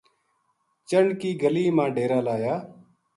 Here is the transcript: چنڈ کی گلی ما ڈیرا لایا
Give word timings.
چنڈ 0.89 1.09
کی 1.21 1.29
گلی 1.41 1.65
ما 1.75 1.85
ڈیرا 1.95 2.19
لایا 2.25 2.53